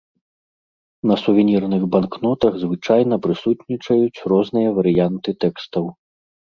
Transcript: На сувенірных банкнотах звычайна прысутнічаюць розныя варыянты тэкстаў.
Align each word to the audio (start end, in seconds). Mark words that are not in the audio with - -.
На 1.11 1.17
сувенірных 1.23 1.81
банкнотах 1.97 2.53
звычайна 2.63 3.15
прысутнічаюць 3.29 4.23
розныя 4.35 4.69
варыянты 4.83 5.41
тэкстаў. 5.43 5.85